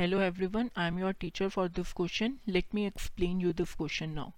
[0.00, 4.10] Hello everyone I am your teacher for this question let me explain you this question
[4.10, 4.30] now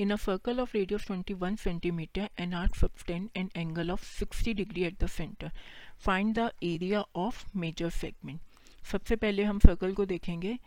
[0.00, 4.54] in a circle of radius twenty one centimetre an arc सब्सटेन an angle of sixty
[4.54, 5.50] degree at the centre
[5.98, 8.40] find the area of major segment
[8.92, 10.58] सबसे पहले हम circle को देखेंगे.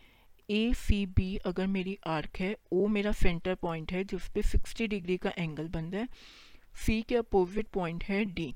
[0.50, 4.86] ए C B अगर मेरी arc है ओ मेरा centre point है, जिस पे सिक्सटी
[4.86, 6.08] डिग्री का एंगल बन रहा है
[6.86, 8.52] सी के अपोजिट पॉइंट है डी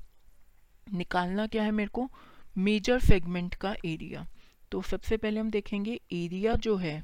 [0.93, 2.09] निकालना क्या है मेरे को?
[2.57, 4.27] मेजर सेगमेंट का एरिया
[4.71, 7.03] तो सबसे पहले हम देखेंगे एरिया जो है।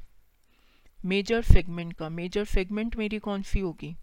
[1.04, 3.94] मेजर सेगमेंट का। मेजर सेगमेंट मेरी कौन सी होगी?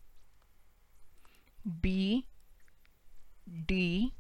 [1.68, 2.24] बी
[3.50, 4.12] डी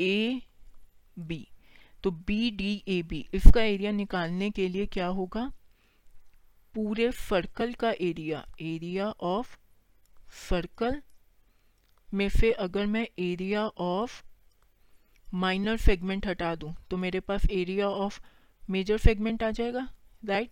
[0.00, 0.40] ए
[1.18, 1.46] बी
[2.04, 5.52] तो बी डी ए बी इसका एरिया निकालने के लिए क्या होगा?
[6.74, 9.56] पूरे सर्कल का एरिया एरिया ऑफ़
[10.48, 11.02] सर्कल
[12.14, 14.22] में से अगर मैं एरिया ऑफ़
[15.34, 18.20] माइनर सेगमेंट हटा दूँ तो मेरे पास एरिया ऑफ़
[18.62, 19.88] मेजर सेगमेंट आ जाएगा
[20.22, 20.50] राइट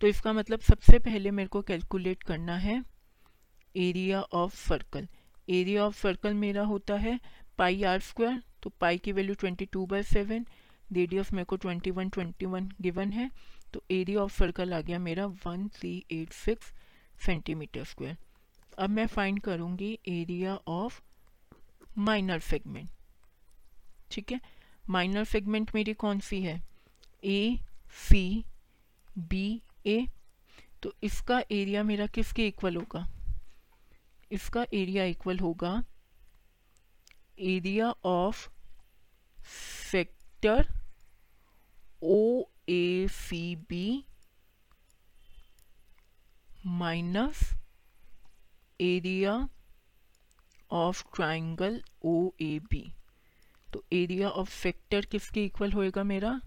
[0.00, 2.82] तो इसका मतलब सबसे पहले मेरे को कैलकुलेट करना है
[3.76, 5.08] area of circle
[5.48, 7.18] area of circle मेरा होता है
[7.58, 10.46] पाई आर स्क्वायर तो पाई की value 22 two by seven
[10.92, 13.30] radius मेरे को 21 21 गिवन है
[13.72, 16.72] तो एरिया ऑफ़ सर्कल आ गया मेरा one three eight six
[17.20, 18.16] centimetre square
[18.78, 21.00] अब मैं फाइंड करूँगी एरिया ऑफ़
[21.98, 22.90] माइनर सेगमेंट
[24.16, 24.40] ठीक है?
[24.90, 26.60] माइनर सेगमेंट मेरी कौन सी है?
[27.24, 27.58] ए
[28.08, 28.44] सी
[29.30, 30.06] बी ए
[30.82, 33.06] तो इसका एरिया मेरा किसके इक्वल होगा?
[34.32, 35.72] इसका एरिया इक्वल होगा
[37.48, 38.48] area of
[39.90, 40.66] sector
[42.04, 44.04] O A C B
[46.78, 47.40] minus
[48.80, 49.36] area
[50.70, 52.82] of triangle O A B
[53.68, 56.40] तो एरिया ऑफ़ सेक्टर किसके इक्वल होएगा मेरा?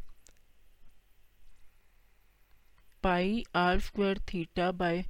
[3.03, 5.03] Pi r square theta by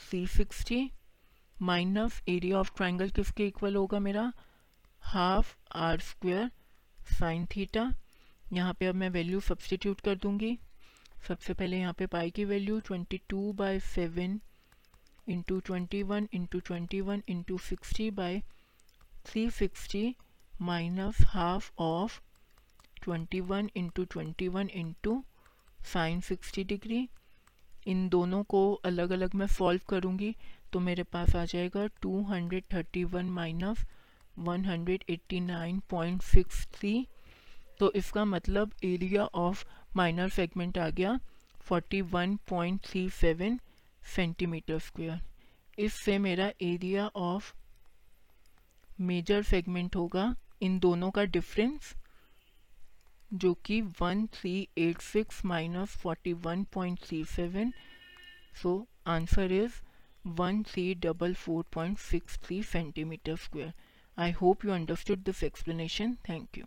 [0.00, 0.90] C sixty
[1.62, 4.32] minus area of triangle किसके equal होगा मेरा?
[5.02, 6.50] Half r square
[7.18, 7.90] sine theta
[8.52, 10.58] यहाँ पे अब मैं वैल्यू सब्सटीट्यूट कर दूँगी।
[11.28, 14.40] सबसे पहले यहाँ पे पाई की value 22 two by seven
[15.28, 18.40] into twenty one into twenty one into sixty by
[19.26, 20.14] three sixty
[20.60, 22.20] minus half of
[23.02, 25.24] twenty one into twenty one into
[25.86, 27.08] sine sixty degree
[27.86, 30.36] इन दोनों को अलग अलग मैं सॉल्व करूँगी
[30.72, 33.84] तो मेरे पास आ जाएगा 231 माइनस
[34.38, 37.04] 189.63
[37.80, 39.64] तो इसका मतलब एरिया ऑफ़
[39.96, 41.18] माइनर सेगमेंट आ गया
[41.72, 43.58] 41.37
[44.06, 45.20] सेंटीमीटर स्क्वायर
[45.78, 47.52] इससे मेरा एरिया ऑफ़
[49.00, 51.94] मेजर सेगमेंट होगा इन दोनों का डिफरेंस
[53.32, 57.72] जो कि one three eight six minus forty one point three seven
[58.62, 58.74] so
[59.06, 59.80] answer is
[60.40, 63.72] one three double four point six three centimetre square
[64.18, 66.66] I hope you understood this explanation thank you